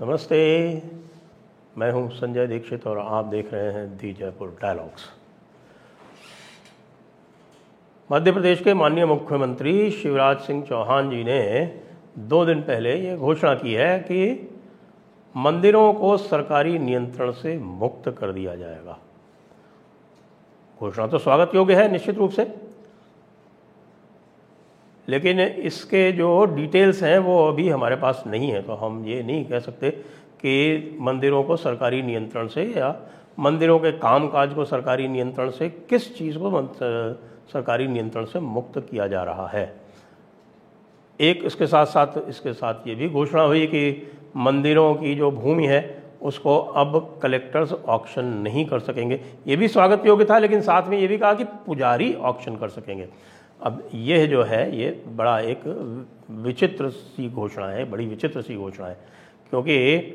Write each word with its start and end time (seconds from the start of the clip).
नमस्ते, 0.00 0.38
मैं 1.78 1.90
हूँ 1.92 2.10
संजय 2.10 2.46
दीक्षित 2.46 2.86
और 2.86 2.98
आप 2.98 3.24
देख 3.24 3.52
रहे 3.52 3.72
हैं 3.72 3.86
दी 3.98 4.12
जयपुर 4.12 4.48
डायलॉग्स। 4.62 5.08
मध्य 8.10 8.32
प्रदेश 8.32 8.60
के 8.60 8.74
माननीय 8.74 9.06
मुख्यमंत्री 9.06 9.90
शिवराज 9.90 10.38
सिंह 10.38 10.62
चौहान 10.62 11.10
जी 11.10 11.24
ने 11.24 11.40
दो 12.18 12.44
दिन 12.46 12.60
पहले 12.62 12.94
ये 12.96 13.16
घोषणा 13.16 13.54
की 13.54 13.74
है 13.74 13.98
कि 14.00 14.50
मंदिरों 15.34 15.92
को 15.94 16.16
सरकारी 16.16 16.78
नियंत्रण 16.78 17.32
से 17.32 17.58
मुक्त 17.58 18.08
कर 18.10 18.32
दिया 18.32 18.54
जाएगा। 18.56 18.98
घोषणा 20.80 21.06
तो 21.06 21.18
स्वागत 21.18 21.54
योग्य 21.54 21.74
है, 21.74 21.90
निश्चित 21.92 22.18
रूप 22.18 22.30
से। 22.30 22.44
लेकिन 25.08 25.40
इसके 25.40 26.10
जो 26.12 26.44
डिटेल्स 26.46 27.02
हैं, 27.02 27.18
वो 27.18 27.46
अभी 27.48 27.68
हमारे 27.68 27.96
पास 27.96 28.22
नहीं 28.26 28.50
है 28.50 28.62
तो 28.62 28.74
हम 28.74 29.04
ये 29.06 29.22
नहीं 29.22 29.44
कह 29.44 29.58
सकते 29.60 29.90
कि 29.90 30.96
मंदिरों 31.00 31.42
को 31.42 31.56
सरकारी 31.56 32.02
नियंत्रण 32.02 32.46
से 32.46 32.64
या 32.66 32.94
मंदिरों 33.38 33.78
के 33.78 33.92
कामकाज 33.92 34.54
को 34.54 34.64
सरकारी 34.64 35.08
नियंत्रण 35.08 35.50
से, 35.50 35.68
किस 35.68 36.16
चीज़ 36.18 36.38
को 36.38 36.62
सरकारी 37.52 37.86
नियंत्रण 37.86 38.24
से 38.24 38.40
मुक्त 38.40 38.78
किया 38.80 39.06
जा 39.06 39.22
रहा 39.22 39.46
है। 39.48 39.72
एक 41.20 41.42
इसके 41.44 41.66
साथ 41.66 41.86
साथ, 41.86 42.28
इसके 42.28 42.52
साथ 42.52 42.86
ये 42.86 42.94
भी 42.94 43.08
घोषणा 43.08 43.42
हुई 43.42 43.66
कि 43.66 44.10
मंदिरों 44.36 44.94
की 44.94 45.14
जो 45.14 45.30
भूमि 45.30 45.66
है, 45.66 46.02
उसको 46.22 46.56
अब 46.58 47.18
कलेक्टर्स 47.22 47.72
ऑक्शन 47.72 48.24
नहीं 48.42 48.64
कर 48.66 48.78
सकेंगे। 48.80 49.20
ये 49.46 49.56
भी 49.56 49.68
स्वागत 49.68 50.06
योग्य 50.06 50.24
था, 50.24 50.38
लेकिन 50.38 50.60
साथ 50.60 50.88
में 50.88 50.98
ये 50.98 51.06
भी 51.06 51.18
कहा 51.18 51.34
कि 51.34 51.44
पुजारी 51.66 52.12
ऑक्शन 52.14 52.56
कर 52.56 52.68
सकेंगे। 52.68 53.08
अब 53.62 53.88
यह 53.94 54.26
जो 54.26 54.42
है, 54.42 54.76
ये 54.76 55.04
बड़ा 55.08 55.40
एक 55.40 55.60
विचित्र 56.30 56.90
सी 56.90 57.30
घोषणा 57.30 57.66
है, 57.66 57.90
बड़ी 57.90 58.06
विचित्र 58.06 58.42
सी 58.42 58.56
घोषणा 58.56 58.86
है। 58.86 58.98
क्योंकि 59.50 60.08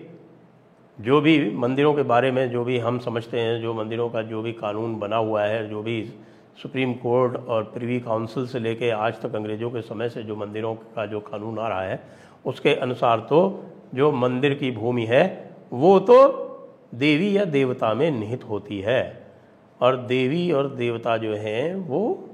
जो 1.02 1.22
भी 1.22 1.52
मंदिरों 1.52 1.94
के 1.94 2.04
बारे 2.04 2.32
में, 2.32 2.52
जो 2.52 2.64
भी 2.64 2.78
हम 2.78 3.00
समझते 3.00 3.40
हैं, 3.40 3.62
जो 3.62 3.74
मंदिरों 3.74 4.10
का 4.10 4.22
जो 4.22 4.42
भी 4.42 4.54
कानून 4.54 5.00
बना 5.00 5.16
हुआ 5.16 5.44
है, 5.44 5.70
जो 5.70 5.82
भी 5.82 6.10
सुप्रीम 6.62 6.94
कोर्ट 6.94 7.36
और 7.36 7.64
प्रिवी 7.64 8.00
काउंसिल 8.00 8.48
से 8.48 8.60
लेके 8.60 8.90
आज 8.90 9.22
तक 9.22 9.36
अंग्रेज़ों 9.36 9.72
के 9.72 9.82
समय 9.82 10.10
से 10.10 10.24
जो 10.24 10.36
मंदिरों 10.36 10.76
का 10.76 11.06
जो 11.06 11.20
कानून 11.20 11.60
आ 11.60 11.68
रहा 11.68 11.82
है, 11.82 12.04
उसके 12.46 12.76
अनुसार 12.76 13.20
तो 13.20 13.64
जो 13.96 14.12
मंदिर 14.12 14.54
की 14.54 14.72
भूमि 14.72 15.06
है, 15.06 15.50
वो 15.74 16.00
तो 16.00 16.40
देवी 16.96 17.38
या 17.38 17.46
देवता 17.46 17.94
में 17.94 18.12
निहित 18.12 18.44
होती 18.44 18.80
है। 18.80 19.28
और 19.82 19.98
देवी 19.98 20.52
और 20.52 20.68
देवता 20.68 21.18
जो 21.18 21.36
हैं, 21.36 21.76
वो 21.76 22.30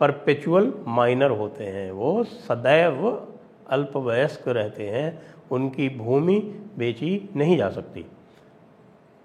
परपेचुअल 0.00 0.72
माइनर 0.86 1.30
होते 1.30 1.64
हैं। 1.64 1.90
वो 1.92 2.24
सदैव 2.24 3.26
अल्पवयस्क 3.70 4.48
रहते 4.48 4.88
हैं। 4.88 5.22
उनकी 5.50 5.88
भूमि 5.88 6.38
बेची 6.78 7.28
नहीं 7.36 7.56
जा 7.56 7.68
सकती। 7.70 8.06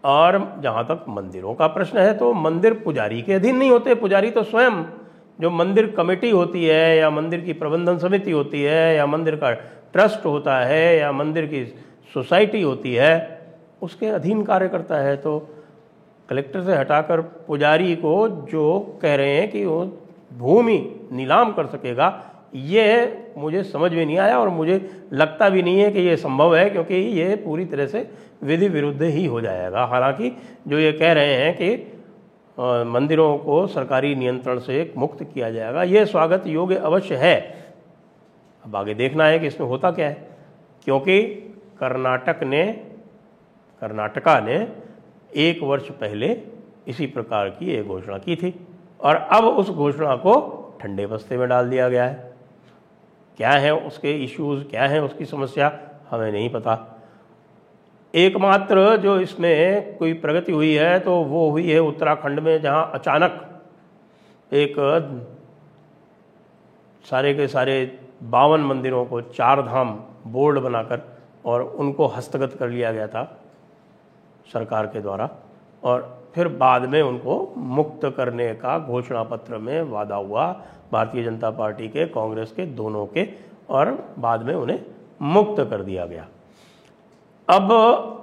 और 0.03 0.55
जहाँ 0.63 0.83
तक 0.83 1.05
मंदिरों 1.09 1.53
का 1.53 1.67
प्रश्न 1.67 1.97
है 1.97 2.13
तो 2.17 2.33
मंदिर 2.33 2.73
पुजारी 2.73 3.21
के 3.21 3.33
अधीन 3.33 3.57
नहीं 3.57 3.71
होते। 3.71 3.95
पुजारी 3.95 4.31
तो 4.31 4.43
स्वयं, 4.43 4.83
जो 5.41 5.49
मंदिर 5.49 5.91
कमेटी 5.91 6.29
होती 6.29 6.65
है, 6.65 6.97
या 6.97 7.09
मंदिर 7.09 7.41
की 7.41 7.53
प्रबंधन 7.53 7.97
समिति 7.97 8.31
होती 8.31 8.61
है, 8.63 8.95
या 8.95 9.05
मंदिर 9.05 9.35
का 9.35 9.51
ट्रस्ट 9.93 10.25
होता 10.25 10.59
है, 10.59 10.97
या 10.97 11.11
मंदिर 11.11 11.45
की 11.45 11.65
सोसाइटी 12.13 12.61
होती 12.61 12.93
है, 12.93 13.41
उसके 13.81 14.05
अधीन 14.05 14.43
कार्य 14.43 14.69
करता 14.69 14.97
है। 14.97 15.17
तो 15.17 15.49
कलेक्टर 16.29 16.63
से 16.63 16.75
हटाकर 16.75 17.21
पुजारी 17.21 17.95
को 17.95 18.29
जो 18.29 18.99
कह 19.01 19.15
रहे 19.15 19.35
हैं 19.35 19.51
कि 19.51 19.65
वो 19.65 19.85
भूमि 20.31 20.77
नीलाम 21.11 21.51
कर 21.53 21.65
सकेगा, 21.67 22.07
ये 22.55 23.33
मुझे 23.37 23.63
समझ 23.63 23.91
में 23.93 24.05
नहीं 24.05 24.17
आया 24.17 24.39
और 24.39 24.49
मुझे 24.49 25.07
लगता 25.13 25.49
भी 25.49 25.61
नहीं 25.63 25.79
है 25.79 25.91
कि 25.91 25.99
ये 25.99 26.15
संभव 26.17 26.55
है, 26.55 26.69
क्योंकि 26.69 26.95
ये 26.95 27.35
पूरी 27.35 27.65
तरह 27.65 27.87
से 27.87 28.09
विधि 28.43 28.67
विरुद्ध 28.67 29.01
ही 29.01 29.25
हो 29.25 29.41
जाएगा। 29.41 29.85
हालाँकि 29.85 30.31
जो 30.67 30.79
ये 30.79 30.91
कह 30.91 31.11
रहे 31.13 31.33
हैं 31.35 31.55
कि 31.55 31.69
मंदिरों 32.91 33.37
को 33.37 33.65
सरकारी 33.67 34.13
नियंत्रण 34.15 34.59
से 34.59 34.93
मुक्त 34.97 35.23
किया 35.23 35.49
जाएगा, 35.51 35.83
ये 35.83 36.05
स्वागत 36.05 36.47
योग्य 36.47 36.75
अवश्य 36.75 37.15
है। 37.15 37.35
अब 38.65 38.75
आगे 38.75 38.93
देखना 38.93 39.25
है 39.25 39.39
कि 39.39 39.47
इसमें 39.47 39.67
होता 39.67 39.91
क्या 39.91 40.07
है, 40.07 40.27
क्योंकि 40.83 41.21
कर्नाटक 41.79 42.43
ने, 42.43 42.65
कर्नाटका 43.81 44.39
ने 44.39 44.67
एक 45.37 45.63
वर्ष 45.63 45.89
पहले 45.91 46.37
इसी 46.87 47.05
प्रकार 47.07 47.49
की 47.49 47.71
एक 47.71 47.87
घोषणा 47.87 48.17
की 48.17 48.35
थी। 48.35 48.53
और 49.01 49.15
अब 49.15 49.43
उस 49.43 49.69
घोषणा 49.69 50.15
को 50.15 50.33
ठंडे 50.81 51.05
बस्ते 51.07 51.37
में 51.37 51.47
डाल 51.49 51.69
दिया 51.69 51.89
गया 51.89 52.05
है। 52.05 52.33
क्या 53.39 53.51
है 53.51 53.73
उसके 53.75 54.11
इश्यूज़ 54.23 54.63
क्या 54.63 54.87
है 54.87 55.01
उसकी 55.03 55.25
समस्या, 55.25 55.71
हमें 56.09 56.31
नहीं 56.31 56.49
पता। 56.49 56.77
एकमात्र 58.13 58.95
जो 58.97 59.19
इसमें 59.19 59.97
कोई 59.97 60.13
प्रगति 60.13 60.51
हुई 60.51 60.73
है 60.73 60.99
तो 60.99 61.15
वो 61.15 61.49
हुई 61.51 61.69
है 61.69 61.79
उत्तराखंड 61.79 62.39
में, 62.39 62.61
जहाँ 62.61 62.91
अचानक 62.93 63.47
एक 64.51 64.75
सारे 67.05 67.33
के 67.33 67.47
सारे 67.47 67.99
बावन 68.23 68.61
मंदिरों 68.61 69.05
को 69.05 69.21
चार 69.21 69.61
धाम 69.61 69.99
बोर्ड 70.27 70.59
बनाकर 70.59 71.01
और 71.45 71.61
उनको 71.63 72.07
हस्तगत 72.07 72.55
कर 72.59 72.69
लिया 72.69 72.91
गया 72.91 73.07
था 73.07 73.23
सरकार 74.53 74.87
के 74.87 75.01
द्वारा। 75.01 75.29
और 75.83 76.20
फिर 76.35 76.47
बाद 76.47 76.85
में 76.85 77.01
उनको 77.01 77.53
मुक्त 77.57 78.05
करने 78.17 78.53
का 78.55 78.77
घोषणा 78.79 79.23
पत्र 79.23 79.57
में 79.57 79.81
वादा 79.83 80.15
हुआ, 80.15 80.45
भारतीय 80.91 81.23
जनता 81.23 81.49
पार्टी 81.51 81.87
के, 81.87 82.05
कांग्रेस 82.07 82.51
के, 82.51 82.65
दोनों 82.65 83.05
के, 83.07 83.27
और 83.69 83.91
बाद 84.19 84.43
में 84.43 84.53
उन्हें 84.55 84.79
मुक्त 85.23 85.61
कर 85.61 85.81
दिया 85.83 86.05
गया। 86.05 86.27
अब 87.47 88.17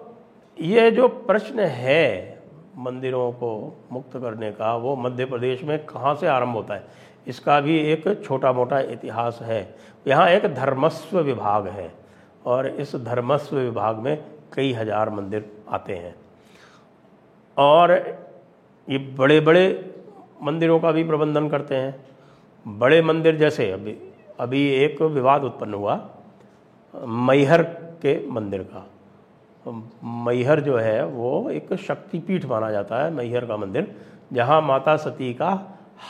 ये 0.56 0.90
जो 0.90 1.08
प्रश्न 1.08 1.60
है 1.60 2.38
मंदिरों 2.78 3.30
को 3.32 3.50
मुक्त 3.92 4.16
करने 4.16 4.50
का, 4.52 4.74
वो 4.76 4.96
मध्य 4.96 5.24
प्रदेश 5.24 5.62
में 5.64 5.78
कहाँ 5.86 6.14
से 6.14 6.26
आरंभ 6.26 6.54
होता 6.54 6.74
है, 6.74 6.84
इसका 7.26 7.60
भी 7.60 7.78
एक 7.82 8.22
छोटा 8.24 8.52
मोटा 8.52 8.80
इतिहास 8.80 9.38
है। 9.42 9.62
यहाँ 10.06 10.28
एक 10.28 10.46
धर्मस्व 10.54 11.18
विभाग 11.20 11.66
है, 11.68 11.90
और 12.46 12.66
इस 12.68 12.94
धर्मस्व 12.96 13.56
विभाग 13.56 13.98
में 13.98 14.24
कई 14.54 14.72
हज़ार 14.72 15.10
मंदिर 15.10 15.50
आते 15.68 15.94
हैं। 15.94 16.14
और 17.58 17.92
ये 18.88 18.98
बड़े 19.18 19.40
बड़े 19.40 19.64
मंदिरों 20.42 20.78
का 20.80 20.92
भी 20.92 21.04
प्रबंधन 21.04 21.48
करते 21.48 21.74
हैं। 21.74 21.94
बड़े 22.66 23.00
मंदिर 23.02 23.36
जैसे 23.36 23.70
अभी 23.72 23.96
अभी 24.40 24.68
एक 24.74 25.00
विवाद 25.02 25.44
उत्पन्न 25.44 25.74
हुआ, 25.74 25.94
मैहर 26.94 27.62
के 28.02 28.14
मंदिर 28.30 28.62
का। 28.64 28.86
मैहर 30.24 30.60
जो 30.60 30.76
है, 30.76 31.04
वो 31.04 31.50
एक 31.50 31.74
शक्तिपीठ 31.76 32.44
माना 32.46 32.70
जाता 32.70 33.02
है, 33.04 33.10
मैहर 33.10 33.46
का 33.46 33.56
मंदिर, 33.56 33.94
जहाँ 34.32 34.60
माता 34.62 34.96
सती 34.96 35.32
का 35.34 35.50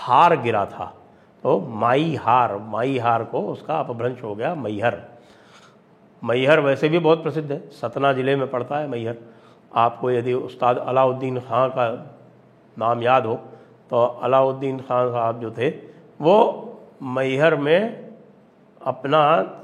हार 0.00 0.36
गिरा 0.36 0.64
था। 0.66 0.94
तो 1.44 1.58
माई 1.60 2.14
हार 2.14 2.56
माई 2.58 2.98
हार 2.98 3.24
को 3.24 3.40
उसका 3.48 3.78
अपभ्रंश 3.80 4.22
हो 4.22 4.34
गया 4.34 4.54
मैहर। 4.54 4.96
मैहर 6.22 6.60
वैसे 6.60 6.88
भी 6.88 6.98
बहुत 6.98 7.22
प्रसिद्ध 7.22 7.50
है, 7.52 7.58
सतना 7.70 8.12
ज़िले 8.12 8.36
में 8.36 8.50
पड़ता 8.50 8.78
है 8.78 8.88
मैहर। 8.88 9.16
आपको 9.72 10.10
यदि 10.10 10.34
उस्ताद 10.34 10.78
अलाउद्दीन 10.78 11.40
खां 11.40 11.68
का 11.68 11.86
नाम 12.76 13.02
याद 13.02 13.26
हो 13.26 13.34
तो 13.90 14.04
अलाउद्दीन 14.22 14.78
खान 14.80 15.10
साहब 15.10 15.40
जो 15.40 15.50
थे, 15.50 15.68
वो 16.20 16.36
मैहर 17.02 17.56
में 17.56 18.08
अपना 18.80 19.20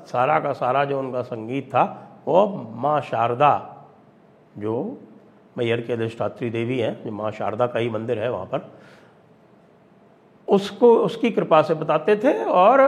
सारा 0.06 0.38
का 0.40 0.52
सारा 0.52 0.84
जो 0.84 0.98
उनका 0.98 1.22
संगीत 1.22 1.68
था, 1.68 1.84
वो 2.26 2.46
माँ 2.76 3.00
शारदा, 3.00 3.52
जो 4.58 4.74
मैहर 5.58 5.80
के 5.80 5.92
अधिष्ठात्री 5.92 6.50
देवी 6.50 6.78
हैं, 6.78 7.04
जो 7.04 7.12
माँ 7.12 7.30
शारदा 7.30 7.66
का 7.66 7.78
ही 7.78 7.90
मंदिर 7.90 8.18
है 8.18 8.30
वहाँ 8.30 8.46
पर, 8.46 8.70
उसको, 10.48 10.94
उसकी 10.96 11.30
कृपा 11.30 11.62
से 11.62 11.74
बताते 11.74 12.16
थे 12.16 12.32
और 12.44 12.80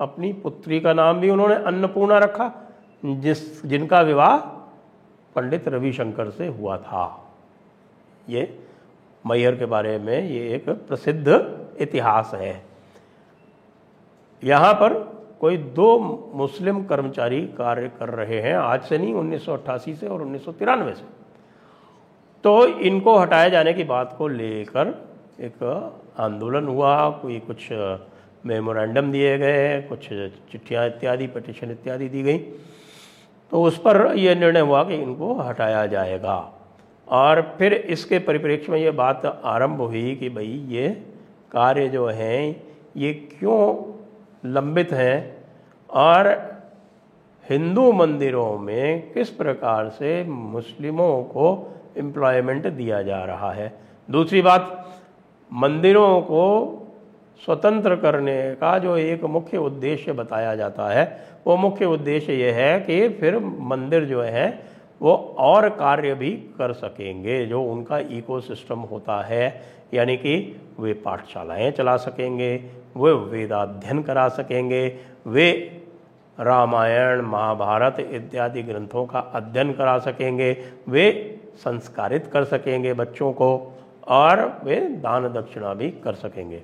अपनी 0.00 0.32
पुत्री 0.32 0.80
का 0.80 0.92
नाम 0.92 1.20
भी 1.20 1.30
उन्होंने 1.30 1.54
अन्नपूर्णा 1.54 2.18
रखा, 2.18 2.50
जिस, 3.02 3.66
जिनका 3.66 4.00
विवाह 4.00 4.36
पंडित 5.36 5.68
रविशंकर 5.68 6.30
से 6.30 6.46
हुआ 6.48 6.76
था। 6.78 7.06
ये 8.28 8.42
मैहर 9.24 9.56
के 9.56 9.66
बारे 9.66 9.98
में 9.98 10.20
ये 10.22 10.48
एक 10.54 10.68
प्रसिद्ध 10.68 11.28
इतिहास 11.80 12.30
है। 12.34 12.62
यहाँ 14.42 14.72
पर 14.74 14.94
कोई 15.40 15.56
दो 15.56 15.98
मुस्लिम 16.34 16.84
कर्मचारी 16.84 17.40
कार्य 17.58 17.88
कर 17.98 18.08
रहे 18.08 18.40
हैं, 18.40 18.54
आज 18.54 18.82
से 18.82 18.98
नहीं 18.98 19.14
1988 19.14 19.94
से 19.94 20.06
और 20.08 20.22
उन्नीस 20.22 20.44
सौ 20.44 20.52
तिरानवे 20.52 20.94
से। 20.94 21.04
तो 22.44 22.66
इनको 22.66 23.16
हटाए 23.18 23.50
जाने 23.50 23.72
की 23.72 23.84
बात 23.84 24.14
को 24.18 24.28
लेकर 24.28 24.88
एक 25.40 25.62
आंदोलन 26.18 26.66
हुआ, 26.68 27.10
कोई 27.10 27.38
कुछ 27.40 27.68
मेमोरेंडम 28.46 29.10
दिए 29.12 29.36
गए, 29.38 29.80
कुछ 29.82 30.08
चिट्ठियाँ 30.52 30.86
इत्यादि 30.86 31.26
पटिशन 31.26 31.70
इत्यादि 31.70 32.08
दी 32.08 32.22
गई। 32.22 32.38
तो 33.50 33.62
उस 33.62 33.78
पर 33.78 34.14
यह 34.16 34.34
निर्णय 34.34 34.60
हुआ 34.60 34.82
कि 34.84 34.94
इनको 34.94 35.34
हटाया 35.34 35.86
जाएगा। 35.86 36.52
और 37.08 37.54
फिर 37.58 37.74
इसके 37.74 38.18
परिप्रेक्ष्य 38.18 38.72
में 38.72 38.78
ये 38.78 38.90
बात 38.90 39.40
आरंभ 39.44 39.80
हुई 39.80 40.14
कि 40.14 40.28
भाई 40.28 40.66
ये 40.68 40.88
कार्य 41.52 41.88
जो 41.88 42.06
हैं, 42.06 42.62
ये 42.96 43.12
क्यों 43.14 43.92
लंबित 44.50 44.92
हैं 44.92 45.44
और 45.90 46.28
हिंदू 47.50 47.92
मंदिरों 47.92 48.58
में 48.58 49.12
किस 49.12 49.30
प्रकार 49.30 49.88
से 49.88 50.24
मुस्लिमों 50.24 51.22
को 51.22 51.74
एम्प्लॉयमेंट 51.96 52.66
दिया 52.66 53.02
जा 53.02 53.24
रहा 53.24 53.52
है। 53.52 53.80
दूसरी 54.10 54.42
बात, 54.42 54.90
मंदिरों 55.52 56.20
को 56.20 56.80
स्वतंत्र 57.44 57.96
करने 57.96 58.54
का 58.54 58.78
जो 58.78 58.96
एक 58.96 59.24
मुख्य 59.24 59.58
उद्देश्य 59.58 60.12
बताया 60.12 60.56
जाता 60.56 60.88
है, 60.88 61.26
वो 61.46 61.56
मुख्य 61.56 61.84
उद्देश्य 61.84 62.32
ये 62.32 62.50
है 62.50 62.80
कि 62.80 63.08
फिर 63.08 63.38
मंदिर 63.38 64.04
जो 64.04 64.22
है, 64.22 64.74
वो 65.02 65.36
और 65.38 65.68
कार्य 65.68 66.14
भी 66.14 66.30
कर 66.30 66.72
सकेंगे, 66.72 67.46
जो 67.46 67.62
उनका 67.62 67.98
इकोसिस्टम 67.98 68.78
होता 68.78 69.22
है, 69.22 69.62
यानी 69.94 70.16
कि 70.16 70.60
वे 70.80 70.92
पाठशालाएँ 70.92 71.70
चला 71.70 71.96
सकेंगे, 71.96 72.64
वे 72.96 73.12
वेदाध्ययन 73.12 74.02
करा 74.02 74.28
सकेंगे, 74.28 74.98
वे 75.26 75.80
रामायण, 76.40 77.20
महाभारत 77.20 78.00
इत्यादि 78.00 78.62
ग्रंथों 78.62 79.06
का 79.06 79.18
अध्ययन 79.18 79.72
करा 79.72 79.98
सकेंगे, 79.98 80.56
वे 80.88 81.36
संस्कारित 81.56 82.26
कर 82.26 82.44
सकेंगे 82.44 82.92
बच्चों 82.92 83.32
को, 83.32 83.72
और 84.08 84.60
वे 84.64 84.76
दान 84.76 85.28
दक्षिणा 85.28 85.74
भी 85.74 85.90
कर 85.90 86.14
सकेंगे। 86.14 86.62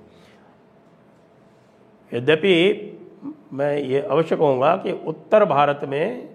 यद्यपि 2.12 2.86
मैं 3.52 3.76
ये 3.78 4.00
अवश्य 4.00 4.36
कहूँगा 4.36 4.74
कि 4.76 4.92
उत्तर 5.06 5.44
भारत 5.44 5.80
में 5.88 6.28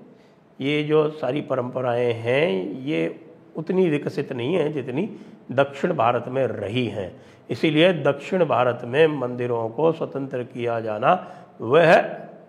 ये 0.60 0.82
जो 0.84 1.10
सारी 1.12 1.42
परंपराएँ 1.42 2.12
हैं, 2.14 2.82
ये 2.82 3.20
उतनी 3.56 3.90
विकसित 3.90 4.32
नहीं 4.34 4.56
है 4.56 4.72
जितनी 4.74 5.10
दक्षिण 5.52 5.94
भारत 5.94 6.26
में 6.28 6.46
रही 6.48 6.86
हैं। 6.88 7.12
इसीलिए 7.50 7.92
दक्षिण 7.94 8.46
भारत 8.46 8.82
में 8.86 9.08
मंदिरों 9.20 9.68
को 9.70 9.92
स्वतंत्र 9.92 10.44
किया 10.44 10.80
जाना 10.80 11.14
वह 11.62 11.94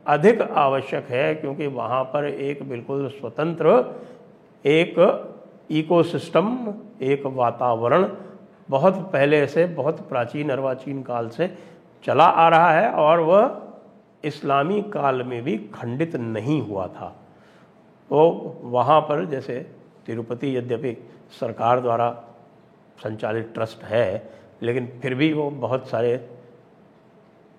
अधिक 0.07 0.41
आवश्यक 0.43 1.07
है, 1.11 1.35
क्योंकि 1.35 1.67
वहाँ 1.67 2.03
पर 2.05 2.25
एक 2.25 2.63
बिल्कुल 2.69 3.09
स्वतंत्र, 3.09 3.95
एक 4.65 4.95
इकोसिस्टम 5.71 6.75
एक 7.03 7.27
वातावरण 7.27 8.09
बहुत 8.71 8.95
पहले 9.13 9.47
से, 9.47 9.65
बहुत 9.67 10.09
प्राचीन 10.09 10.51
अर्वाचीन 10.51 11.03
काल 11.03 11.29
से 11.29 11.47
चला 12.05 12.25
आ 12.25 12.49
रहा 12.49 12.71
है 12.71 12.91
और 12.91 13.21
वह 13.21 13.63
इस्लामी 14.25 14.83
काल 14.83 15.23
में 15.23 15.43
भी 15.43 15.57
खंडित 15.75 16.17
नहीं 16.17 16.61
हुआ 16.63 16.87
था। 16.87 17.09
तो 18.11 18.29
वहाँ 18.63 19.01
पर 19.01 19.25
जैसे 19.25 19.59
तिरुपति 20.07 20.57
यद्यपि 20.57 20.97
सरकार 21.41 21.81
द्वारा 21.81 22.11
संचालित 23.03 23.51
ट्रस्ट 23.55 23.85
है, 23.85 24.31
लेकिन 24.63 24.99
फिर 25.03 25.15
भी 25.15 25.33
वो 25.33 25.51
बहुत 25.51 25.89
सारे 25.89 26.17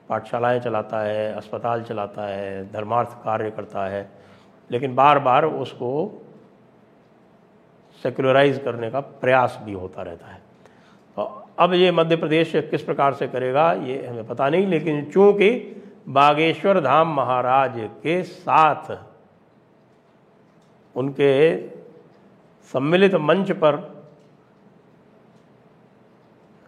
पाठशालाएँ 0.09 0.59
चलाता 0.59 0.99
है, 0.99 1.33
अस्पताल 1.33 1.83
चलाता 1.83 2.27
है, 2.27 2.71
धर्मार्थ 2.71 3.23
कार्य 3.23 3.51
करता 3.51 3.85
है, 3.85 4.09
लेकिन 4.71 4.95
बार 4.95 5.19
बार 5.19 5.45
उसको 5.45 6.21
सेकुलराइज 8.03 8.61
करने 8.65 8.91
का 8.91 8.99
प्रयास 8.99 9.59
भी 9.63 9.73
होता 9.73 10.01
रहता 10.01 10.27
है। 10.27 10.41
अब 11.59 11.74
ये 11.74 11.92
मध्य 11.92 12.15
प्रदेश 12.15 12.51
किस 12.56 12.81
प्रकार 12.81 13.13
से 13.13 13.27
करेगा, 13.27 13.71
ये 13.74 14.06
हमें 14.07 14.27
पता 14.27 14.50
नहीं, 14.50 14.68
लेकिन 14.68 15.04
चूँकि 15.06 15.50
बागेश्वर 16.09 16.80
धाम 16.81 17.13
महाराज 17.15 17.74
के 18.04 18.21
साथ 18.24 18.98
उनके 20.95 21.57
सम्मिलित 22.74 23.15
मंच 23.15 23.51
पर 23.51 23.75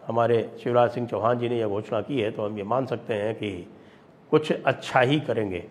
हमारे 0.06 0.38
शिवराज 0.62 0.90
सिंह 0.90 1.06
चौहान 1.06 1.38
जी 1.38 1.48
ने 1.48 1.58
यह 1.58 1.66
घोषणा 1.66 2.00
की 2.00 2.20
है 2.20 2.30
तो 2.30 2.46
हम 2.46 2.56
ये 2.58 2.64
मान 2.64 2.86
सकते 2.86 3.14
हैं 3.14 3.34
कि 3.34 3.50
कुछ 4.30 4.52
अच्छा 4.52 5.00
ही 5.00 5.18
करेंगे। 5.20 5.64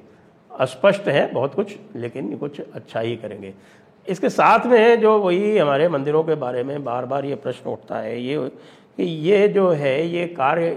अस्पष्ट 0.51 1.07
है 1.07 1.31
बहुत 1.33 1.53
कुछ, 1.55 1.75
लेकिन 1.95 2.35
कुछ 2.37 2.59
अच्छा 2.61 2.99
ही 2.99 3.15
करेंगे। 3.15 3.53
इसके 4.07 4.29
साथ 4.29 4.65
में 4.65 4.99
जो 4.99 5.17
वही 5.19 5.57
हमारे 5.57 5.87
मंदिरों 5.89 6.23
के 6.23 6.35
बारे 6.35 6.63
में 6.63 6.83
बार 6.83 7.05
बार 7.05 7.25
ये 7.25 7.35
प्रश्न 7.35 7.69
उठता 7.69 7.97
है, 7.97 8.21
ये 8.21 8.51
कि 8.99 9.05
ये 9.05 9.47
जो 9.47 9.69
है, 9.69 10.07
ये 10.07 10.25
कार्य 10.27 10.69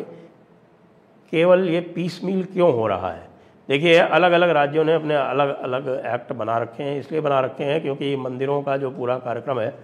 केवल 1.33 1.69
ये 1.69 1.81
पीस 1.95 2.21
मील 2.25 2.43
क्यों 2.45 2.73
हो 2.73 2.87
रहा 2.87 3.11
है? 3.11 3.27
देखिए 3.69 3.97
अलग 3.97 4.33
अलग 4.33 4.51
राज्यों 4.51 4.85
ने 4.85 4.95
अपने 4.95 5.15
अलग 5.15 5.49
अलग 5.59 5.89
एक्ट 6.07 6.33
बना 6.33 6.59
रखे 6.59 6.83
हैं, 6.83 6.99
इसलिए 7.01 7.21
बना 7.21 7.41
रखे 7.41 7.65
हैं 7.65 7.81
क्योंकि 7.83 8.15
मंदिरों 8.17 8.61
का 8.63 8.77
जो 8.77 8.91
पूरा 8.91 9.17
कार्यक्रम 9.19 9.61
है, 9.61 9.75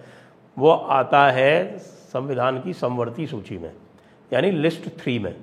वो 0.57 0.71
आता 0.71 1.25
है 1.31 1.77
संविधान 1.77 2.61
की 2.61 2.73
समवर्ती 2.73 3.27
सूची 3.27 3.57
में, 3.57 3.71
यानी 4.31 4.51
लिस्ट 4.51 4.89
थ्री 4.99 5.19
में। 5.19 5.35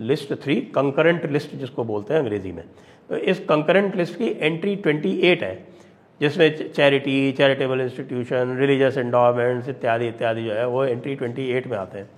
लिस्ट 0.00 0.34
थ्री 0.34 0.56
कंकरेंट 0.74 1.30
लिस्ट 1.30 1.54
जिसको 1.56 1.84
बोलते 1.84 2.14
हैं 2.14 2.20
अंग्रेज़ी 2.20 2.52
में। 2.52 2.64
तो 3.10 3.16
इस 3.16 3.40
कंकरेंट 3.40 3.96
लिस्ट 3.96 4.18
की 4.18 4.36
एंट्री 4.40 4.76
28 4.76 5.42
है, 5.42 5.54
जिसमें 6.20 6.72
charity 6.72 7.32
charitable 7.32 7.80
institution 7.80 8.56
religious 8.60 8.98
endowments 8.98 9.68
इत्यादि 9.68 10.08
इत्यादि 10.08 10.44
जो 10.44 10.52
है, 10.52 10.66
वो 10.66 10.84
एंट्री 10.84 11.16
28 11.16 11.66
में 11.66 11.76
आते 11.78 11.98
हैं। 11.98 12.10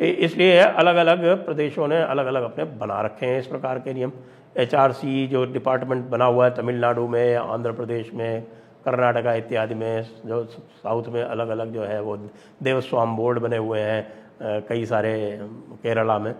इसलिए 0.00 0.58
अलग 0.58 0.96
अलग 0.96 1.44
प्रदेशों 1.44 1.88
ने 1.88 2.00
अलग 2.02 2.26
अलग 2.26 2.42
अपने 2.42 2.64
बना 2.78 3.00
रखे 3.00 3.26
हैं 3.26 3.38
इस 3.38 3.46
प्रकार 3.46 3.78
के 3.78 3.94
नियम। 3.94 4.12
एचआरसी 4.56 5.26
जो 5.26 5.44
डिपार्टमेंट 5.52 6.04
बना 6.06 6.24
हुआ 6.24 6.44
है 6.44 6.54
तमिलनाडु 6.54 7.06
में, 7.08 7.34
आंध्र 7.36 7.72
प्रदेश 7.72 8.10
में, 8.14 8.42
कर्नाटका 8.84 9.34
इत्यादि 9.34 9.74
में, 9.74 10.06
जो 10.26 10.44
साउथ 10.82 11.08
में 11.08 11.22
अलग 11.22 11.48
अलग 11.48 11.72
जो 11.74 11.82
है 11.82 12.00
वो 12.02 12.16
देवस्वाम 12.62 13.16
बोर्ड 13.16 13.38
बने 13.38 13.56
हुए 13.56 13.80
हैं 13.80 14.62
कई 14.68 14.84
सारे 14.86 15.38
केरला 15.82 16.18
में। 16.18 16.34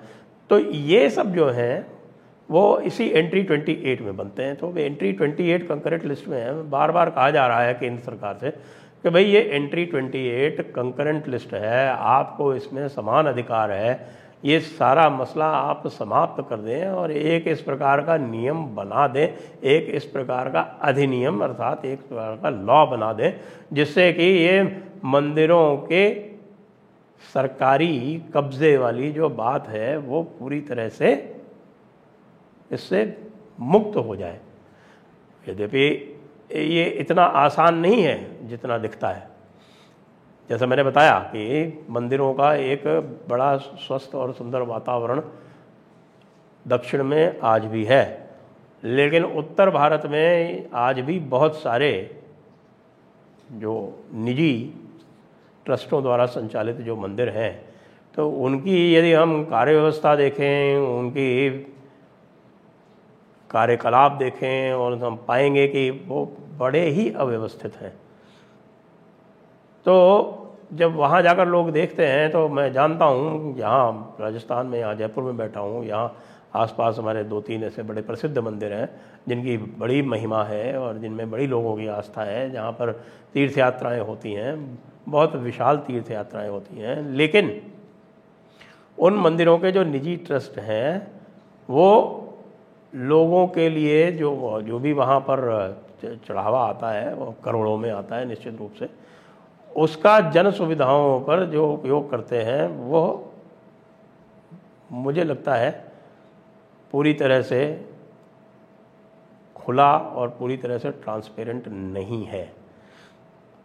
तो 0.50 0.58
ये 0.58 1.08
सब 1.10 1.34
जो 1.34 1.49
हैं, 1.50 1.87
वो 2.49 2.78
इसी 2.81 3.08
एंट्री 3.10 3.43
28 3.43 4.00
में 4.00 4.16
बनते 4.16 4.43
हैं। 4.43 4.56
तो 4.56 4.69
वे 4.69 4.84
एंट्री 4.84 5.12
28 5.12 5.62
कंकरेंट 5.62 6.05
लिस्ट 6.05 6.28
में 6.28 6.38
है। 6.38 6.52
बार 6.70 6.93
बार 6.93 7.10
कहा 7.10 7.31
जा 7.31 7.46
रहा 7.46 7.62
है 7.62 7.75
केंद्र 7.75 8.02
सरकार 8.02 8.38
से 8.40 8.52
कि 9.04 9.10
भाई 9.10 9.24
ये 9.24 9.40
एंट्री 9.40 9.84
28 9.86 10.60
कंकरेंट 10.74 11.28
लिस्ट 11.28 11.52
है, 11.54 11.88
आपको 11.88 12.54
इसमें 12.54 12.86
समान 12.88 13.26
अधिकार 13.26 13.70
है, 13.70 14.18
ये 14.44 14.58
सारा 14.60 15.08
मसला 15.10 15.46
आप 15.46 15.86
समाप्त 15.88 16.44
कर 16.50 16.56
दें 16.56 16.86
और 16.86 17.12
एक 17.12 17.46
इस 17.48 17.60
प्रकार 17.62 18.00
का 18.00 18.16
नियम 18.16 18.64
बना 18.74 19.06
दें, 19.08 19.28
एक 19.64 19.88
इस 19.94 20.04
प्रकार 20.04 20.48
का 20.48 20.60
अधिनियम 20.60 21.40
अर्थात 21.40 21.84
एक 21.84 22.00
प्रकार 22.00 22.36
का 22.36 22.50
लॉ 22.50 22.84
बना 22.86 23.12
दें, 23.12 23.32
जिससे 23.72 24.12
कि 24.12 24.22
ये 24.22 24.62
मंदिरों 25.04 25.76
के 25.76 26.08
सरकारी 27.34 28.22
कब्जे 28.34 28.76
वाली 28.76 29.10
जो 29.12 29.28
बात 29.28 29.68
है, 29.68 29.96
वो 29.96 30.22
पूरी 30.22 30.60
तरह 30.60 30.88
से 30.88 31.14
इससे 32.70 33.16
मुक्त 33.60 33.96
हो 33.96 34.16
जाए। 34.16 34.38
यद्यपि 35.48 36.14
ये 36.50 36.84
इतना 36.84 37.22
आसान 37.22 37.78
नहीं 37.78 38.02
है 38.02 38.38
जितना 38.48 38.78
दिखता 38.78 39.08
है। 39.08 39.26
जैसा 40.50 40.67
मैंने 40.67 40.82
बताया 40.82 41.19
कि 41.32 41.86
मंदिरों 41.90 42.32
का 42.34 42.55
एक 42.55 42.82
बड़ा 43.28 43.56
स्वस्थ 43.56 44.14
और 44.14 44.32
सुंदर 44.32 44.62
वातावरण 44.62 45.20
दक्षिण 46.67 47.02
में 47.02 47.38
आज 47.44 47.64
भी 47.64 47.84
है, 47.84 48.31
लेकिन 48.82 49.24
उत्तर 49.24 49.70
भारत 49.70 50.02
में 50.06 50.69
आज 50.76 51.00
भी 51.00 51.19
बहुत 51.20 51.56
सारे 51.56 51.90
जो 53.50 53.74
निजी 54.14 54.55
ट्रस्टों 55.67 56.02
द्वारा 56.02 56.26
संचालित 56.26 56.76
जो 56.76 56.96
मंदिर 56.96 57.28
हैं 57.28 57.52
तो 58.14 58.28
उनकी 58.31 58.94
यदि 58.94 59.12
हम 59.12 59.44
कार्य 59.44 59.72
व्यवस्था 59.72 60.14
देखें, 60.17 60.76
उनकी 60.78 61.48
कार्यकलाप 63.50 64.12
देखें 64.12 64.72
और 64.72 64.98
हम 64.98 65.17
पाएँगे 65.28 65.67
कि 65.69 65.90
वो 66.06 66.24
बड़े 66.58 66.88
ही 66.88 67.10
अव्यवस्थित 67.12 67.76
हैं। 67.76 67.93
तो 69.88 69.94
जब 70.74 70.94
वहाँ 70.96 71.20
जाकर 71.22 71.46
लोग 71.48 71.70
देखते 71.70 72.06
हैं 72.06 72.30
तो 72.30 72.48
मैं 72.48 72.72
जानता 72.72 73.04
हूँ 73.04 73.56
यहाँ 73.58 74.16
राजस्थान 74.20 74.66
में, 74.66 74.78
यहाँ 74.78 74.94
जयपुर 74.94 75.24
में 75.24 75.36
बैठा 75.36 75.60
हूँ, 75.60 75.84
यहाँ 75.84 76.16
आसपास 76.54 76.98
हमारे 76.98 77.22
दो 77.24 77.40
तीन 77.40 77.64
ऐसे 77.64 77.82
बड़े 77.82 78.02
प्रसिद्ध 78.02 78.38
मंदिर 78.38 78.72
हैं, 78.72 78.88
जिनकी 79.28 79.56
बड़ी 79.78 80.02
महिमा 80.02 80.42
है 80.44 80.76
और 80.78 80.98
जिनमें 80.98 81.30
बड़ी 81.30 81.46
लोगों 81.46 81.76
की 81.76 81.86
आस्था 81.88 82.22
है, 82.22 82.50
जहाँ 82.50 82.72
पर 82.72 82.92
तीर्थ 83.34 83.58
यात्राएँ 83.58 84.00
होती 84.00 84.32
हैं, 84.32 84.78
बहुत 85.08 85.36
विशाल 85.38 85.76
तीर्थ 85.86 86.10
यात्राएँ 86.10 86.48
होती 86.48 86.80
हैं, 86.80 87.00
लेकिन 87.10 87.60
उन 88.98 89.16
मंदिरों 89.16 89.58
के 89.58 89.72
जो 89.72 89.84
निजी 89.84 90.16
ट्रस्ट 90.18 90.58
हैं, 90.60 91.12
वो 91.68 91.90
लोगों 92.92 93.46
के 93.48 93.68
लिए 93.70 94.10
जो 94.12 94.62
जो 94.62 94.78
भी 94.78 94.92
वहाँ 94.92 95.20
पर 95.20 95.40
चढ़ावा 96.04 96.60
आता 96.60 96.90
है, 96.90 97.14
वो 97.14 97.34
करोड़ों 97.44 97.76
में 97.76 97.90
आता 97.90 98.16
है, 98.16 98.28
निश्चित 98.28 98.58
रूप 98.58 98.72
से। 98.78 99.07
उसका 99.77 100.19
जन 100.31 100.51
सुविधाओं 100.51 101.20
पर 101.20 101.44
जो 101.44 101.72
उपयोग 101.72 102.10
करते 102.10 102.43
हैं, 102.43 102.67
वो 102.69 103.32
मुझे 104.93 105.25
लगता 105.25 105.55
है 105.55 105.70
पूरी 106.93 107.13
तरह 107.15 107.43
से 107.43 107.60
खुला 109.56 109.96
और 109.98 110.29
पूरी 110.29 110.56
तरह 110.56 110.79
से 110.79 110.91
ट्रांसपेरेंट 110.91 111.69
नहीं 111.69 112.25
है। 112.25 112.53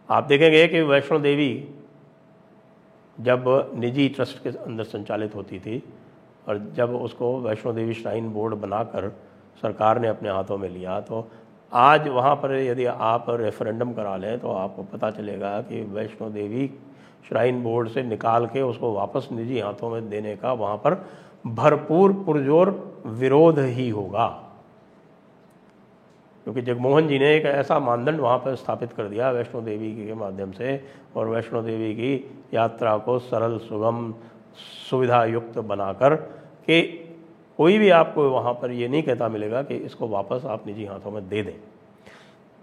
आप 0.08 0.24
देखेंगे 0.24 0.66
कि 0.68 0.80
वैष्णो 0.82 1.18
देवी 1.18 1.68
जब 3.18 3.44
निजी 3.74 4.08
ट्रस्ट 4.08 4.42
के 4.42 4.48
अंदर 4.48 4.84
संचालित 4.84 5.34
होती 5.34 5.58
थी 5.60 5.82
और 6.48 6.58
जब 6.74 6.94
उसको 6.94 7.38
वैष्णो 7.40 7.72
देवी 7.72 7.94
श्राइन 7.94 8.28
बोर्ड 8.30 8.54
बनाकर 8.54 9.08
सरकार 9.62 10.00
ने 10.00 10.08
अपने 10.08 10.28
हाथों 10.28 10.58
में 10.58 10.68
लिया 10.68 11.00
तो 11.00 11.28
आज 11.74 12.08
वहाँ 12.08 12.34
पर 12.36 12.54
यदि 12.54 12.84
आप 12.84 13.26
रेफरेंडम 13.30 13.92
करा 13.92 14.16
लें 14.16 14.38
तो 14.40 14.50
आपको 14.50 14.82
पता 14.82 15.10
चलेगा 15.10 15.60
कि 15.60 15.80
वैष्णो 15.82 16.28
देवी 16.30 16.66
श्राइन 17.28 17.62
बोर्ड 17.62 17.88
से 17.88 18.02
निकाल 18.02 18.46
के 18.46 18.62
उसको 18.62 18.92
वापस 18.92 19.28
निजी 19.32 19.60
हाथों 19.60 19.90
में 19.90 20.08
देने 20.10 20.36
का 20.36 20.52
वहाँ 20.52 20.76
पर 20.76 20.94
भरपूर 21.46 22.12
पुरजोर 22.12 22.70
विरोध 23.06 23.58
ही 23.58 23.88
होगा। 23.88 24.26
क्योंकि 26.44 26.62
जगमोहन 26.62 27.08
जी 27.08 27.18
ने 27.18 27.34
एक 27.36 27.44
ऐसा 27.44 27.78
मानदंड 27.78 28.20
वहाँ 28.20 28.38
पर 28.38 28.54
स्थापित 28.54 28.92
कर 28.92 29.04
दिया 29.04 29.30
वैष्णो 29.30 29.60
देवी 29.60 29.90
के 29.96 30.14
माध्यम 30.14 30.52
से, 30.52 30.84
और 31.16 31.28
वैष्णो 31.28 31.62
देवी 31.62 31.94
की 31.94 32.42
यात्रा 32.54 32.96
को 32.98 33.18
सरल, 33.18 33.58
सुगम 33.58 34.14
सुविधा 34.90 35.24
युक्त 35.24 35.58
बनाकर 35.58 36.14
कि 36.66 37.03
कोई 37.58 37.78
भी 37.78 37.90
आपको 37.90 38.28
वहाँ 38.30 38.52
पर 38.52 38.70
ये 38.70 38.88
नहीं 38.88 39.02
कहता 39.02 39.28
मिलेगा 39.28 39.62
कि 39.62 39.74
इसको 39.76 40.08
वापस 40.08 40.44
आप 40.46 40.66
निजी 40.66 40.84
हाथों 40.84 41.10
में 41.10 41.28
दे 41.28 41.42
दें। 41.42 41.54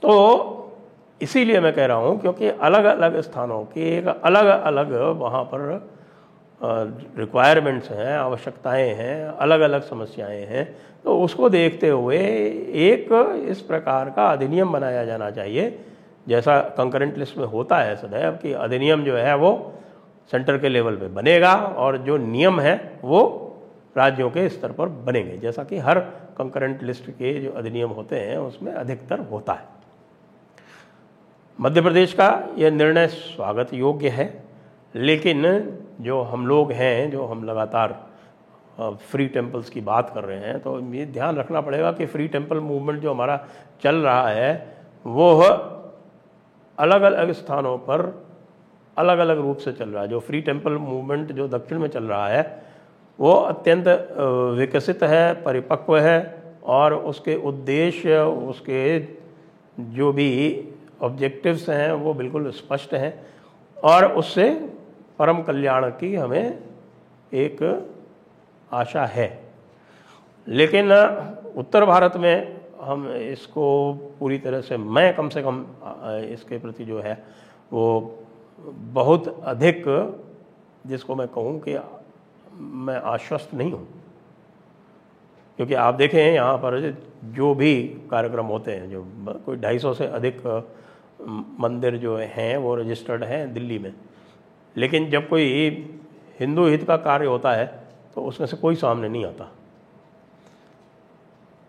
तो 0.04 0.74
इसीलिए 1.22 1.60
मैं 1.60 1.74
कह 1.74 1.86
रहा 1.86 1.98
हूँ, 1.98 2.20
क्योंकि 2.22 2.48
अलग 2.48 2.84
अलग 2.86 3.20
स्थानों 3.22 3.64
के 3.66 3.98
एक 3.98 4.08
अलग 4.08 4.46
अलग 4.46 4.92
वहाँ 5.20 5.44
पर 5.46 5.90
रिक्वायरमेंट्स 7.18 7.90
हैं, 7.92 8.18
आवश्यकताएँ 8.18 8.90
हैं 8.96 9.26
अलग 9.26 9.60
अलग 9.62 9.84
समस्याएँ 9.84 10.46
हैं 10.46 10.66
तो 11.04 11.20
उसको 11.20 11.50
देखते 11.50 11.90
हुए 11.90 12.18
एक 12.18 13.12
इस 13.50 13.62
प्रकार 13.62 14.10
का 14.10 14.26
अधिनियम 14.28 14.72
बनाया 14.72 15.06
जाना 15.06 15.30
चाहिए। 15.32 15.80
जैसा 16.28 16.60
कंकरेंट 16.78 17.18
लिस्ट 17.18 17.38
में 17.38 17.46
होता 17.46 17.78
है 17.78 17.96
सदैव 17.96 18.32
कि 18.42 18.52
अधिनियम 18.56 19.04
जो 19.04 19.16
है 19.16 19.36
वो 19.36 19.52
सेंटर 20.32 20.58
के 20.58 20.70
लेवल 20.70 20.96
पे 20.96 21.08
बनेगा 21.08 21.54
और 21.56 21.98
जो 21.98 22.18
नियम 22.18 22.60
है 22.60 22.76
वो 23.04 23.22
राज्यों 23.96 24.30
के 24.32 24.48
स्तर 24.50 24.72
पर 24.72 24.90
बनेंगे। 25.06 25.38
जैसा 25.38 25.64
कि 25.64 25.78
हर 25.80 26.00
कंकरेंट 26.38 26.84
लिस्ट 26.84 27.10
के 27.10 27.34
जो 27.40 27.52
अधिनियम 27.52 27.90
होते 27.90 28.20
हैं, 28.20 28.38
उसमें 28.38 28.72
अधिकतर 28.74 29.20
होता 29.22 29.54
है। 29.54 29.66
मध्य 31.60 31.82
प्रदेश 31.82 32.14
का 32.14 32.30
यह 32.58 32.72
निर्णय 32.72 33.08
स्वागत 33.08 33.74
योग्य 33.74 34.10
है, 34.10 34.44
लेकिन 34.96 35.44
जो 36.02 36.22
हम 36.22 36.48
लोग 36.48 36.72
हैं, 36.72 37.12
जो 37.12 37.26
हम 37.26 37.44
लगातार 37.44 38.00
फ्री 39.02 39.28
टेम्पल्स 39.28 39.70
की 39.70 39.82
बात 39.82 40.10
कर 40.10 40.24
रहे 40.24 40.40
हैं 40.40 40.60
तो 40.60 40.80
ये 40.94 41.06
ध्यान 41.06 41.36
रखना 41.38 41.62
पड़ेगा 41.62 41.92
कि 41.92 42.06
फ्री 42.06 42.28
टेंपल 42.28 42.60
मूवमेंट 42.60 43.00
जो 43.02 43.12
हमारा 43.12 43.36
चल 43.84 43.96
रहा 43.96 44.28
है 44.30 44.78
वो 45.06 45.42
अलग 46.78 47.02
अलग 47.02 47.32
स्थानों 47.32 47.78
पर 47.80 48.02
अलग 48.98 49.18
अलग 49.18 49.40
रूप 49.40 49.58
से 49.58 49.72
चल 49.72 49.90
रहा 49.90 50.04
है। 50.04 50.10
जो 50.10 50.20
फ्री 50.20 50.42
टेंपल 50.42 50.78
मूवमेंट 50.78 51.32
जो 51.32 51.48
दक्षिण 51.48 51.80
में 51.80 51.88
चल 51.90 52.04
रहा 52.04 52.28
है 52.28 52.44
वो 53.22 53.32
अत्यंत 53.34 53.88
विकसित 54.58 55.04
है, 55.04 55.34
परिपक्व 55.44 55.98
है 55.98 56.20
और 56.66 56.94
उसके 56.94 57.36
उद्देश्य, 57.38 58.18
उसके 58.20 59.00
जो 59.78 60.12
भी 60.14 60.30
ऑब्जेक्टिव्स 61.02 61.70
हैं 61.70 61.92
वो 61.94 62.14
बिल्कुल 62.14 62.50
स्पष्ट 62.52 62.94
हैं 62.94 63.14
और 63.78 64.06
उससे 64.14 64.50
परम 65.20 65.42
कल्याण 65.44 65.90
की 65.92 66.14
हमें 66.16 66.60
एक 67.34 67.62
आशा 68.72 69.06
है। 69.06 69.28
लेकिन 70.48 70.92
उत्तर 71.58 71.86
भारत 71.86 72.14
में 72.18 72.60
हम 72.82 73.08
इसको 73.10 73.94
पूरी 74.20 74.38
तरह 74.38 74.62
से, 74.62 74.78
मैं 74.78 75.16
कम 75.16 75.30
से 75.30 75.42
कम 75.42 75.66
इसके 76.34 76.58
प्रति 76.58 76.86
जो 76.86 77.00
है 77.00 77.14
वो 77.74 78.18
बहुत 78.94 79.28
अधिक 79.44 79.84
जिसको 80.88 81.16
मैं 81.16 81.28
कहूँ 81.28 81.60
कि 81.60 81.76
मैं 82.54 82.96
आश्वस्त 82.96 83.54
नहीं 83.54 83.72
हूँ। 83.72 83.88
क्योंकि 85.58 85.74
आप 85.74 85.96
देखें 85.96 86.34
यहाँ 86.34 86.58
पर 86.58 86.80
जो 87.26 87.54
भी 87.56 87.84
कार्यक्रम 88.12 88.46
होते 88.46 88.72
हैं, 88.72 88.90
जो 88.90 89.06
कोई 89.46 89.58
ढाई 89.58 89.80
सौ 89.80 89.94
से 89.94 90.08
अधिक 90.08 90.42
मंदिर 91.60 91.98
जो 91.98 92.18
हैं, 92.18 92.58
वो 92.58 92.76
रजिस्टर्ड 92.76 93.24
हैं 93.24 93.54
दिल्ली 93.54 93.80
में। 93.80 93.94
लेकिन 94.78 95.10
जब 95.10 95.28
कोई 95.30 95.70
हिंदू 96.40 96.66
हित 96.68 96.84
का 96.84 96.98
कार्य 96.98 97.26
होता 97.26 97.52
है 97.52 97.66
तो 98.16 98.22
उसमें 98.22 98.48
से 98.48 98.58
कोई 98.58 98.76
सामने 98.76 99.10
नहीं 99.10 99.26
आता। 99.26 99.52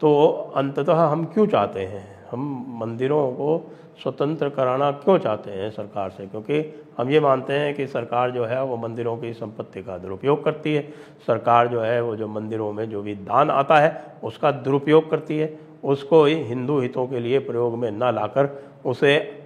तो 0.00 0.28
अंततः 0.56 0.94
हम 0.94 1.24
क्यों 1.24 1.46
चाहते 1.46 1.80
हैं? 1.80 2.21
हम 2.32 2.66
मंदिरों 2.80 3.32
को 3.32 3.72
स्वतंत्र 4.02 4.48
कराना 4.48 4.90
क्यों 4.90 5.18
चाहते 5.18 5.50
हैं 5.50 5.70
सरकार 5.70 6.10
से? 6.10 6.26
क्योंकि 6.26 6.84
हम 6.98 7.10
ये 7.10 7.20
मानते 7.20 7.52
हैं 7.52 7.74
कि 7.74 7.86
सरकार 7.86 8.30
जो 8.30 8.44
है, 8.44 8.64
वो 8.64 8.76
मंदिरों 8.76 9.16
की 9.16 9.32
संपत्ति 9.32 9.82
का 9.82 9.98
दुरुपयोग 9.98 10.44
करती 10.44 10.74
है। 10.74 10.94
सरकार 11.26 11.68
जो 11.68 11.80
है, 11.80 12.02
वो 12.02 12.16
जो 12.16 12.28
मंदिरों 12.28 12.72
में 12.72 12.90
जो 12.90 13.02
भी 13.02 13.14
दान 13.14 13.50
आता 13.50 13.78
है, 13.78 14.04
उसका 14.24 14.50
दुरुपयोग 14.50 15.10
करती 15.10 15.38
है। 15.38 15.58
उसको 15.84 16.24
ही 16.24 16.34
हिंदू 16.34 16.80
हितों 16.80 17.06
के 17.06 17.20
लिए 17.20 17.38
प्रयोग 17.38 17.78
में 17.78 17.90
न 17.90 18.02
लाकर 18.02 18.64
उसे 18.84 19.42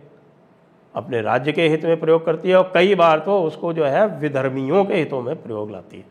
अपने 0.94 1.20
राज्य 1.20 1.52
के 1.52 1.68
हित 1.68 1.84
में 1.84 2.00
प्रयोग 2.00 2.26
करती 2.26 2.48
है 2.48 2.56
और 2.56 2.70
कई 2.74 2.94
बार 2.94 3.18
तो 3.18 3.42
उसको 3.42 3.72
जो 3.72 3.84
है, 3.84 4.18
विधर्मियों 4.20 4.84
के 4.84 4.94
हितों 4.94 5.22
में 5.22 5.42
प्रयोग 5.42 5.70
लाती 5.70 5.96
है। 5.96 6.04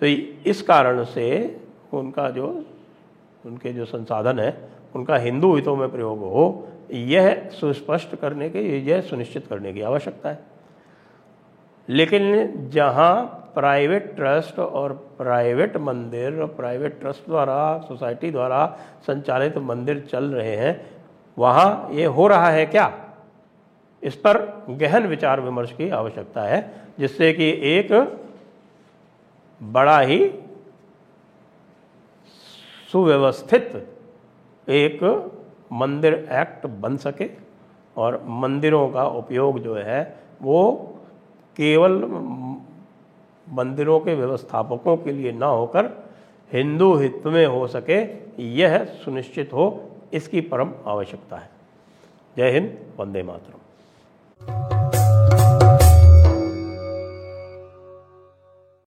तो 0.00 0.06
इस 0.50 0.62
कारण 0.62 1.04
से 1.04 1.56
उनका 1.92 2.30
जो, 2.30 2.64
उनके 3.46 3.72
जो 3.72 3.84
संसाधन 3.84 4.38
है 4.38 4.73
उनका 4.94 5.16
हिंदू 5.16 5.54
हितों 5.54 5.76
में 5.76 5.90
प्रयोग 5.90 6.18
हो, 6.18 6.68
यह 6.90 7.48
सुस्पष्ट 7.52 8.16
करने 8.16 8.50
के, 8.50 8.78
यह 8.78 9.00
सुनिश्चित 9.00 9.46
करने 9.46 9.72
की 9.72 9.80
आवश्यकता 9.80 10.28
है। 10.30 10.38
लेकिन 11.88 12.52
जहाँ 12.70 13.40
प्राइवेट 13.54 14.16
ट्रस्ट 14.16 14.58
और 14.58 14.92
प्राइवेट 14.92 15.76
मंदिर 15.76 16.40
और 16.40 16.46
प्राइवेट 16.46 17.00
ट्रस्ट 17.00 17.26
द्वारा, 17.26 17.78
सोसाइटी 17.78 18.30
द्वारा 18.30 18.78
संचालित 19.06 19.58
मंदिर 19.58 20.00
चल 20.00 20.24
रहे 20.24 20.56
हैं, 20.56 20.86
वहाँ 21.38 21.88
ये 21.92 22.04
हो 22.04 22.26
रहा 22.26 22.50
है 22.50 22.66
क्या? 22.66 23.04
इस 24.02 24.16
पर 24.16 24.64
गहन 24.70 25.06
विचार 25.06 25.40
विमर्श 25.40 25.72
की 25.72 25.88
आवश्यकता 25.88 26.42
है, 26.42 26.82
जिससे 26.98 27.32
कि 27.32 27.44
एक 27.62 28.18
बड़ा 29.62 30.00
ही 30.00 30.34
सुव्यवस्थित 32.92 33.90
एक 34.68 35.02
मंदिर 35.72 36.14
एक्ट 36.32 36.66
बन 36.66 36.96
सके 36.96 37.28
और 37.96 38.22
मंदिरों 38.26 38.88
का 38.88 39.06
उपयोग 39.06 39.58
जो 39.58 39.74
है 39.74 40.16
वो 40.42 40.72
केवल 41.56 41.92
मंदिरों 43.52 44.00
के 44.00 44.14
व्यवस्थापकों 44.14 44.96
के 44.96 45.12
लिए 45.12 45.32
ना 45.32 45.46
होकर 45.46 45.86
हिंदू 46.52 46.94
हित 46.94 47.22
में 47.26 47.46
हो 47.46 47.66
सके, 47.66 47.98
यह 48.54 48.84
सुनिश्चित 48.84 49.52
हो, 49.52 49.90
इसकी 50.12 50.40
परम 50.40 50.72
आवश्यकता 50.86 51.36
है। 51.36 51.50
जय 52.36 52.50
हिंद, 52.50 52.78
वंदे 52.98 53.22
मातरम। 53.22 54.83